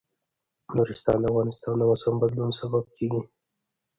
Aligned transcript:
نورستان 0.75 1.17
د 1.21 1.25
افغانستان 1.31 1.75
د 1.77 1.81
موسم 1.89 2.13
د 2.17 2.19
بدلون 2.21 2.51
سبب 2.59 2.83
کېږي. 2.97 3.21